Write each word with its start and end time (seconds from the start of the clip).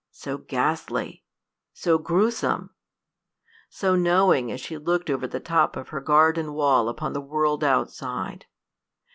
so 0.09 0.35
ghastly! 0.39 1.23
so 1.73 1.99
grewsome! 1.99 2.71
so 3.69 3.95
knowing 3.95 4.51
as 4.51 4.59
she 4.59 4.75
looked 4.75 5.11
over 5.11 5.27
the 5.27 5.39
top 5.39 5.77
of 5.77 5.89
her 5.89 6.01
garden 6.01 6.53
wall 6.53 6.89
upon 6.89 7.13
the 7.13 7.21
world 7.21 7.63
outside! 7.63 8.47